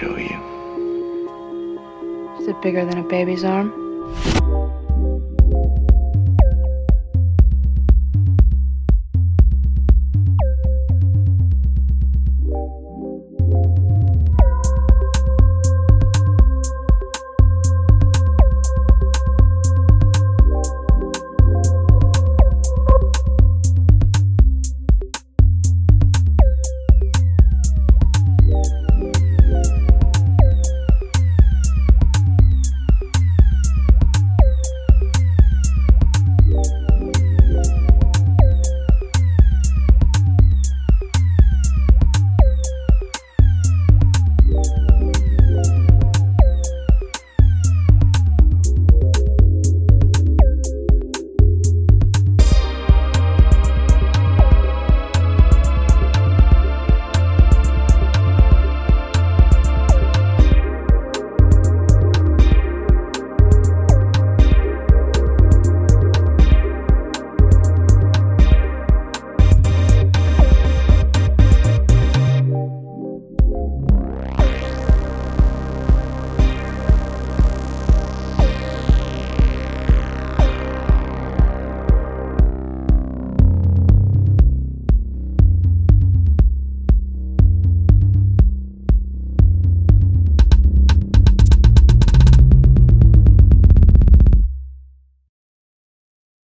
[0.00, 0.38] show you.
[2.40, 3.89] Is it bigger than a baby's arm?